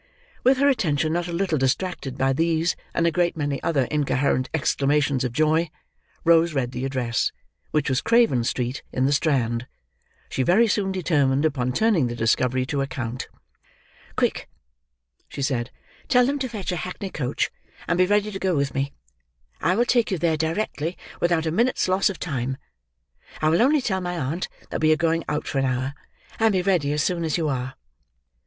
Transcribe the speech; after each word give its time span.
With 0.43 0.57
her 0.57 0.67
attention 0.67 1.13
not 1.13 1.27
a 1.27 1.31
little 1.31 1.59
distracted 1.59 2.17
by 2.17 2.33
these 2.33 2.75
and 2.91 3.05
a 3.05 3.11
great 3.11 3.37
many 3.37 3.61
other 3.61 3.83
incoherent 3.91 4.49
exclamations 4.51 5.23
of 5.23 5.31
joy, 5.31 5.69
Rose 6.23 6.55
read 6.55 6.71
the 6.71 6.85
address, 6.85 7.31
which 7.69 7.87
was 7.87 8.01
Craven 8.01 8.43
Street, 8.43 8.81
in 8.91 9.05
the 9.05 9.11
Strand. 9.13 9.67
She 10.29 10.41
very 10.41 10.65
soon 10.67 10.91
determined 10.91 11.45
upon 11.45 11.71
turning 11.71 12.07
the 12.07 12.15
discovery 12.15 12.65
to 12.65 12.81
account. 12.81 13.27
"Quick!" 14.15 14.49
she 15.29 15.43
said. 15.43 15.69
"Tell 16.07 16.25
them 16.25 16.39
to 16.39 16.49
fetch 16.49 16.71
a 16.71 16.77
hackney 16.77 17.11
coach, 17.11 17.51
and 17.87 17.99
be 17.99 18.07
ready 18.07 18.31
to 18.31 18.39
go 18.39 18.55
with 18.55 18.73
me. 18.73 18.93
I 19.61 19.75
will 19.75 19.85
take 19.85 20.09
you 20.09 20.17
there 20.17 20.35
directly, 20.35 20.97
without 21.19 21.45
a 21.45 21.51
minute's 21.51 21.87
loss 21.87 22.09
of 22.09 22.17
time. 22.17 22.57
I 23.39 23.49
will 23.49 23.61
only 23.61 23.83
tell 23.83 24.01
my 24.01 24.17
aunt 24.17 24.49
that 24.71 24.81
we 24.81 24.91
are 24.91 24.95
going 24.97 25.23
out 25.29 25.45
for 25.45 25.59
an 25.59 25.65
hour, 25.65 25.93
and 26.39 26.53
be 26.53 26.63
ready 26.63 26.91
as 26.91 27.03
soon 27.03 27.23
as 27.23 27.37
you 27.37 27.49
are." 27.49 27.75